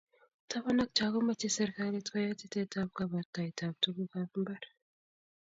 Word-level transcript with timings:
Taban 0.49 0.79
ak 0.83 0.89
Cho 0.95 1.05
komachei 1.13 1.55
serkalit 1.55 2.07
koyai 2.11 2.39
tetetab 2.39 2.89
kabartaetabb 2.97 3.75
tugukab 3.83 4.29
mbar 4.41 4.63